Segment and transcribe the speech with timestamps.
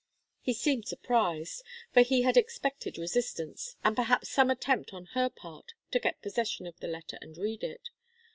[0.41, 1.61] He seemed surprised,
[1.93, 6.65] for he had expected resistance, and perhaps some attempt on her part to get possession
[6.65, 7.87] of the letter and read it.